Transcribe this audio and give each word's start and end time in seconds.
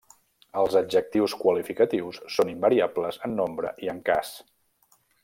Els 0.61 0.77
adjectius 0.79 1.35
qualificatius 1.43 2.19
són 2.37 2.53
invariables 2.55 3.21
en 3.29 3.37
nombre 3.41 3.75
i 3.89 3.93
en 3.95 4.05
cas. 4.13 4.33